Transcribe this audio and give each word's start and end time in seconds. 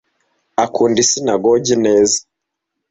akunda 0.63 0.97
isinagogi 1.05 1.73
neza 1.85 2.19